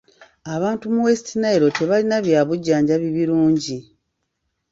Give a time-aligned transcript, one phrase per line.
[0.55, 3.77] Abantu mu West Nile tebalina bya bujjanjabi birungi.